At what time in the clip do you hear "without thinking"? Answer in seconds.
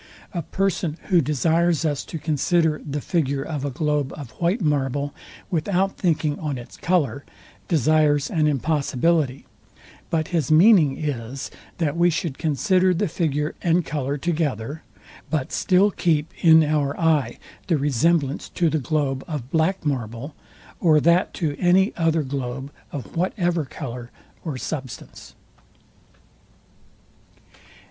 5.51-6.39